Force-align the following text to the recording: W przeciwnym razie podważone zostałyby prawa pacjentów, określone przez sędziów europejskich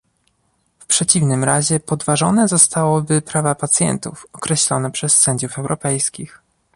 W 0.79 0.85
przeciwnym 0.85 1.43
razie 1.43 1.79
podważone 1.79 2.47
zostałyby 2.47 3.21
prawa 3.21 3.55
pacjentów, 3.55 4.25
określone 4.33 4.91
przez 4.91 5.13
sędziów 5.13 5.57
europejskich 5.59 6.41